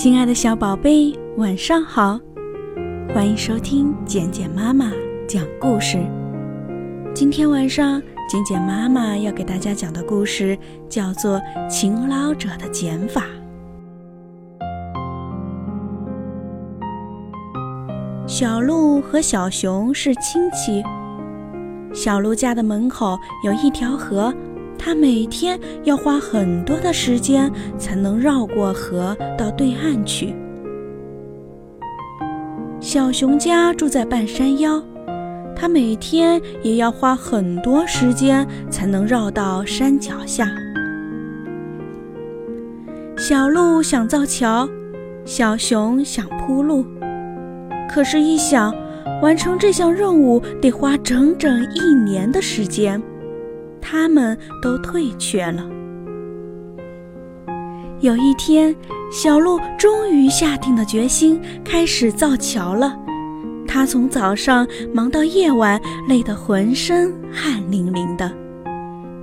[0.00, 2.20] 亲爱的小宝贝，晚上好！
[3.12, 4.92] 欢迎收听简简妈妈
[5.26, 5.98] 讲故事。
[7.12, 10.56] 今天晚上，简简妈妈要给大家讲的故事
[10.88, 13.24] 叫做《勤劳者的减法》。
[18.28, 20.80] 小鹿和小熊是亲戚。
[21.92, 24.32] 小鹿家的门口有一条河。
[24.78, 30.34] 他每天要花很多的时间才能绕过河到对岸去。
[32.80, 34.80] 小熊家住在半山腰，
[35.54, 40.48] 他每天也要花很多时间才能绕到山脚下。
[43.16, 44.66] 小鹿想造桥，
[45.24, 46.86] 小熊想铺路，
[47.90, 48.72] 可是，一想
[49.20, 53.02] 完成这项任务得花整整一年的时间。
[53.80, 55.64] 他们都退却了。
[58.00, 58.74] 有一天，
[59.10, 62.96] 小鹿终于下定了决心，开始造桥了。
[63.66, 68.32] 他从早上忙到夜晚，累得浑身汗淋淋的。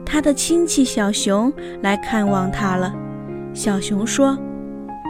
[0.06, 2.94] 他的亲戚小熊来看望他了。
[3.54, 4.38] 小熊说：“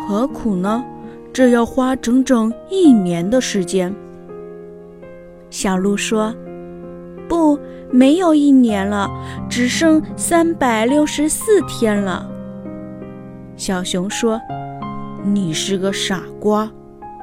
[0.07, 0.85] 何苦呢？
[1.33, 3.93] 这要花整整一年的时间。”
[5.49, 6.33] 小鹿说
[7.27, 7.59] ：“不。”
[7.91, 9.09] 没有一年了，
[9.47, 12.27] 只剩三百六十四天了。
[13.55, 14.41] 小熊说
[15.23, 16.69] ：“你是个傻瓜，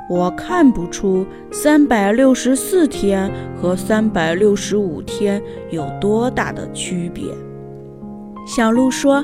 [0.08, 7.24] 我看不出三百六十四天和三百六十五天有多大的区别。”
[8.46, 9.22] 小鹿说：“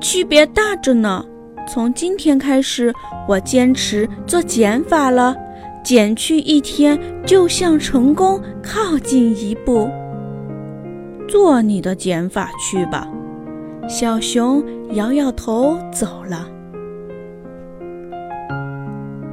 [0.00, 1.24] 区别大着呢。
[1.66, 2.92] 从今天开始，
[3.26, 5.34] 我坚持做减法了，
[5.82, 9.88] 减去一天就向成功靠近一步。”
[11.28, 13.08] 做你的减法去吧，
[13.88, 16.48] 小熊摇摇头走了。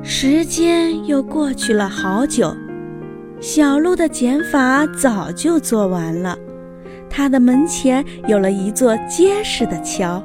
[0.04, 2.56] 时间又过去了好久，
[3.40, 6.38] 小鹿的减法早就做完了，
[7.10, 10.24] 它的门前有了一座结实的桥，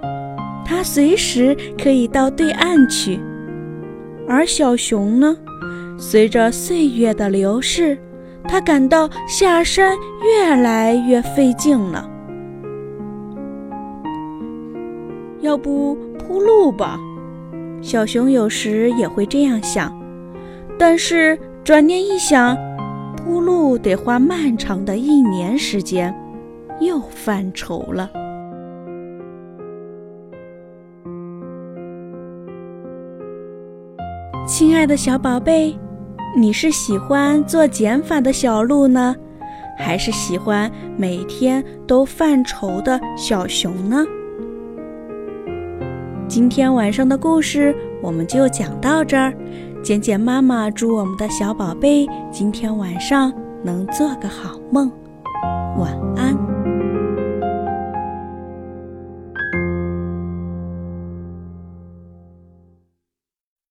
[0.65, 3.21] 它随时可以到对岸去。
[4.29, 5.37] 而小熊呢，
[5.99, 7.99] 随着岁月的流逝。
[8.49, 12.09] 他感到下山越来越费劲了，
[15.41, 16.99] 要不铺路吧？
[17.83, 19.93] 小熊有时也会这样想，
[20.79, 22.57] 但是转念一想，
[23.17, 26.15] 铺路得花漫长的一年时间，
[26.81, 28.11] 又犯愁了。
[34.47, 35.77] 亲爱的小宝贝。
[36.35, 39.15] 你是喜欢做减法的小鹿呢，
[39.79, 44.05] 还是喜欢每天都犯愁的小熊呢？
[46.29, 49.33] 今天晚上的故事我们就讲到这儿。
[49.83, 53.33] 简简妈妈祝我们的小宝贝今天晚上
[53.63, 54.91] 能做个好梦，
[55.79, 56.56] 晚安。